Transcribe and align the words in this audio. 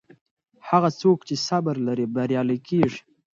هغه 0.69 0.89
څوک 1.01 1.19
چې 1.27 1.35
صبر 1.47 1.75
لري 1.87 2.05
بریالی 2.15 2.57
کیږي. 2.67 2.99